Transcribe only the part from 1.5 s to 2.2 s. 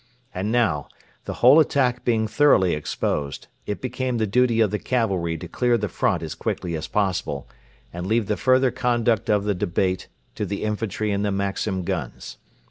attack